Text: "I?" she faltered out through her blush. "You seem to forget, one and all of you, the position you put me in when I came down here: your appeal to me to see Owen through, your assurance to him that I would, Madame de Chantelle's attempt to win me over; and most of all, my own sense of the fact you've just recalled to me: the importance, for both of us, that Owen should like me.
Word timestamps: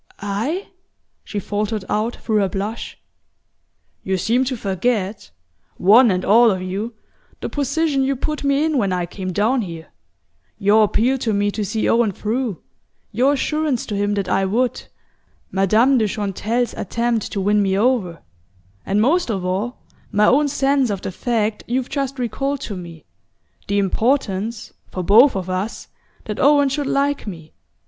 "I?" 0.21 0.69
she 1.23 1.37
faltered 1.37 1.85
out 1.87 2.15
through 2.15 2.37
her 2.37 2.49
blush. 2.49 2.97
"You 4.01 4.17
seem 4.17 4.43
to 4.45 4.57
forget, 4.57 5.29
one 5.77 6.09
and 6.09 6.25
all 6.25 6.49
of 6.49 6.59
you, 6.59 6.95
the 7.39 7.49
position 7.49 8.01
you 8.01 8.15
put 8.15 8.43
me 8.43 8.65
in 8.65 8.79
when 8.79 8.91
I 8.91 9.05
came 9.05 9.31
down 9.31 9.61
here: 9.61 9.89
your 10.57 10.85
appeal 10.85 11.19
to 11.19 11.33
me 11.33 11.51
to 11.51 11.63
see 11.63 11.87
Owen 11.87 12.11
through, 12.11 12.63
your 13.11 13.33
assurance 13.33 13.85
to 13.85 13.95
him 13.95 14.15
that 14.15 14.27
I 14.27 14.43
would, 14.43 14.85
Madame 15.51 15.99
de 15.99 16.07
Chantelle's 16.07 16.73
attempt 16.73 17.31
to 17.33 17.39
win 17.39 17.61
me 17.61 17.77
over; 17.77 18.23
and 18.83 18.99
most 19.03 19.29
of 19.29 19.45
all, 19.45 19.83
my 20.11 20.25
own 20.25 20.47
sense 20.47 20.89
of 20.89 21.01
the 21.03 21.11
fact 21.11 21.63
you've 21.67 21.89
just 21.89 22.17
recalled 22.17 22.61
to 22.61 22.75
me: 22.75 23.05
the 23.67 23.77
importance, 23.77 24.73
for 24.89 25.03
both 25.03 25.35
of 25.35 25.47
us, 25.47 25.89
that 26.25 26.39
Owen 26.39 26.69
should 26.69 26.87
like 26.87 27.27
me. 27.27 27.53